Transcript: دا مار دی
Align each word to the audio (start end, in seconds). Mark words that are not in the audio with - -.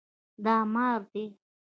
دا 0.45 0.55
مار 0.73 0.97
دی 1.11 1.25